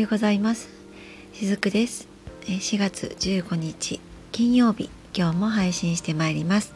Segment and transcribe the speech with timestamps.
[0.00, 0.68] ようございます。
[1.34, 2.08] しずくです。
[2.46, 4.00] 4月15日
[4.32, 6.72] 金曜日今日も配信してまいります、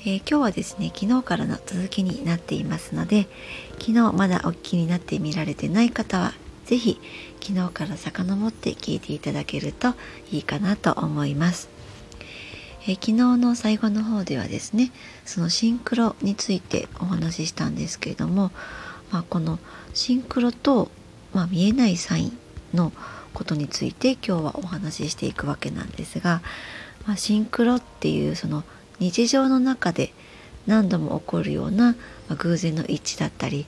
[0.00, 3.28] えー、今日はですね昨日からの続きになっていますので
[3.78, 6.32] 昨日まだお聞きになって見られてない方は
[6.66, 6.98] 是非
[7.40, 9.94] 昨日から遡って聞いていただけると
[10.30, 11.68] いいかなと思います。
[12.88, 14.90] え昨日の最後の方ではですね
[15.24, 18.50] そのシンクロについてお話ししたんですけれども、
[19.12, 19.60] まあ、この
[19.94, 20.90] シンクロと、
[21.32, 22.38] まあ、見えないサイン
[22.74, 22.92] の
[23.34, 26.42] ことについて今日はお話ししていくわけなんですが、
[27.06, 28.64] まあ、シンクロっていうその
[28.98, 30.12] 日常の中で
[30.66, 31.96] 何度も起こるような、
[32.28, 33.66] ま偶然の一致だったり、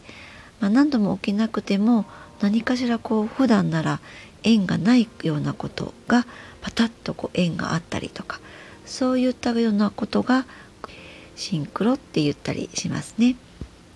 [0.60, 2.04] まあ、何度も起きなくても
[2.40, 4.00] 何かしらこう普段なら
[4.42, 6.26] 縁がないようなことが
[6.60, 8.40] パタッとこう縁があったりとか
[8.84, 10.46] そういったようなことが
[11.36, 13.36] シンクロって言ったりしますね。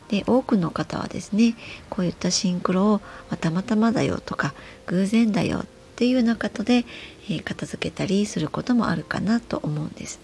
[0.09, 1.55] で多くの方はですね
[1.91, 4.55] こういったシンクロを、ま、たまたまだよとか
[4.87, 6.85] 偶然だよっていうようなことで、
[7.29, 10.21] えー、片付けたりすることもあるかなと思うんです。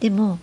[0.00, 0.38] でも、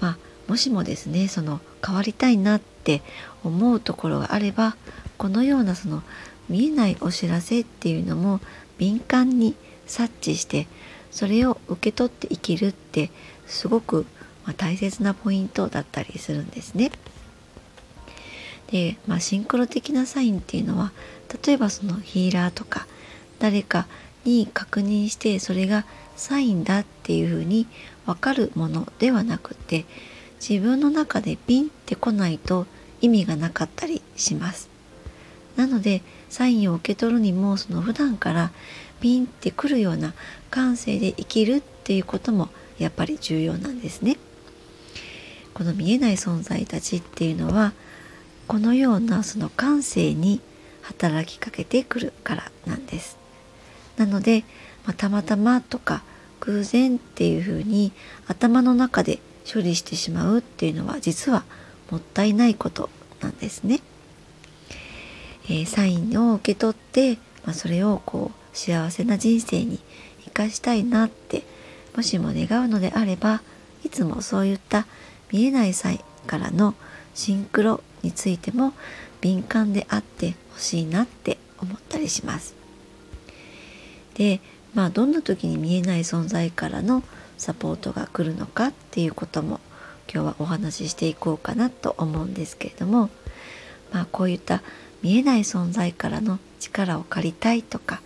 [0.00, 3.02] まあ、もしもですねその変わりたいなって
[3.42, 4.76] 思うところがあれば
[5.16, 6.02] このようなその
[6.48, 8.40] 見えないお知らせっていうのも
[8.78, 9.54] 敏感に
[9.86, 10.66] 察知して
[11.10, 13.10] それを受け取って生きるって
[13.46, 14.06] すごく、
[14.56, 16.90] 大切なポイントだったりするんですね。
[18.74, 20.90] で、まあ、シンクロ的なサインっていうのは
[21.46, 22.88] 例えばそのヒーラーとか
[23.38, 23.86] 誰か
[24.24, 25.84] に確認してそれが
[26.16, 27.68] サインだっていうふうに
[28.04, 29.84] 分かるものではなくて
[30.40, 32.66] 自分の中でピンってこないと
[33.00, 34.68] 意味がなかったりします。
[35.54, 38.50] なのでサインを受け取るにもその普段から
[39.00, 40.14] ピンってくるような
[40.50, 44.16] 感性で生きるっていうこともやっぱり重要なんですね。
[45.52, 47.72] この見えない存在たちっていうのは
[48.46, 50.40] このようなその感性に
[50.82, 53.18] 働きかけてくるからなんです。
[53.96, 54.44] なので、
[54.84, 56.02] まあ、たまたまとか
[56.40, 57.92] 偶然っていうふうに
[58.26, 59.18] 頭の中で
[59.50, 61.44] 処理してしまうっていうのは実は
[61.90, 63.80] もったいないことなんですね。
[65.46, 69.78] えー、サインを受け取って、まあ、それをこう幸せな人生に
[70.24, 71.44] 生かしたいなって
[71.96, 73.42] もしも願うのであれば
[73.84, 74.86] いつもそういった
[75.30, 76.74] 見えないサインからの
[77.14, 78.72] シンクロについても
[79.20, 82.54] 敏感であってほしいなって思ったりします。
[84.14, 84.40] で
[84.74, 87.02] まあどんな時に見えない存在からの
[87.36, 89.60] サポートが来るのかっていうことも
[90.12, 93.10] 今日はお話ししていこうかなと思うんですけれども
[93.92, 94.62] まあこういった
[95.02, 98.02] 見えない存在からの力を借りたいとか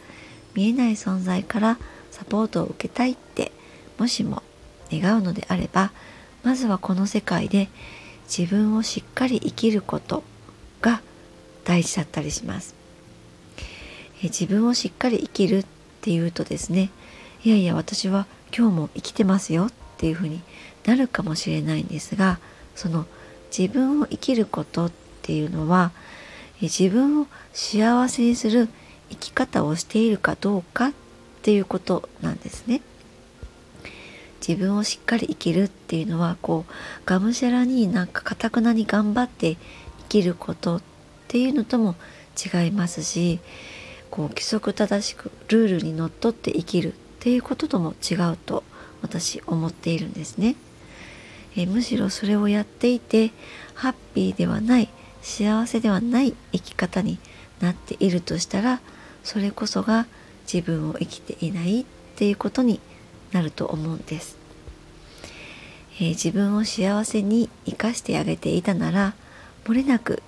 [0.54, 1.78] 見えない存在から
[2.10, 3.53] サポートを受けたいって
[3.98, 4.42] もしも
[4.91, 5.92] 願うのであれば
[6.42, 7.69] まずはこの世界で
[8.28, 10.22] 自分をしっかり生きること
[10.80, 11.00] が
[11.64, 12.74] 大事だったりします。
[14.22, 15.66] え自分をしっかり生きるっ
[16.00, 16.90] ていうとですね
[17.44, 20.40] いやいや私は今日も生きてますよっていうふうに
[20.84, 22.38] なるかもしれないんですが
[22.74, 23.06] その
[23.56, 25.92] 自分を生きることっていうのは
[26.60, 28.68] 自分を幸せにする
[29.10, 30.92] 生き方をしているかどうかっ
[31.42, 32.82] ていうことなんですね。
[34.47, 36.72] 自分をしっかり生きるっていうのはこう
[37.06, 39.56] がむしゃらになんかかたくなに頑張って
[40.00, 40.82] 生きることっ
[41.28, 41.97] ていうのとも
[42.37, 43.41] 違いますし
[44.10, 48.62] こう規則正しくルールにのっとって生きるっていうこととも違うと
[49.03, 50.56] 私思っているんですね。
[51.56, 53.32] えむしろそれをやっていて
[53.75, 54.88] ハッピーではない
[55.22, 57.19] 幸せではない生き方に
[57.60, 58.81] なっているとしたら
[59.25, 60.06] それこそが
[60.53, 61.84] 自分を生きていないっ
[62.16, 62.81] ていうことに
[63.32, 64.36] なると思うんです、
[65.96, 69.14] えー、自分を幸せに生かしてあげていたなら
[69.64, 70.22] 漏れなく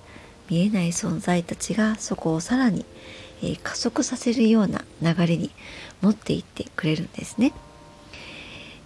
[0.49, 2.85] 見えない存在たちがそこをさらに、
[3.41, 5.49] えー、加速させるような流れに
[6.01, 7.53] 持っていってくれるんですね。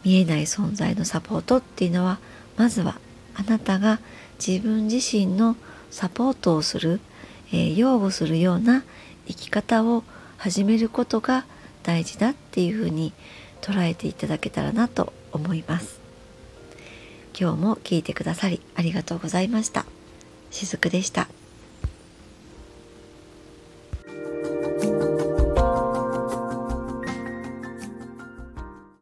[0.04, 2.20] 見えない存在のサポートっていうのは
[2.58, 3.00] まずは
[3.34, 4.00] あなたが
[4.38, 5.56] 自分自身の
[5.90, 7.00] サポートをする、
[7.52, 8.84] えー、擁護するような
[9.28, 10.04] 生き方を
[10.38, 11.46] 始めることが
[11.84, 13.14] 大事だっていうふうに
[13.66, 16.00] 捉えていただけたらなと思います
[17.38, 19.88] 今日も聞いてくださりありがとうございました
[20.52, 21.28] しずくでした。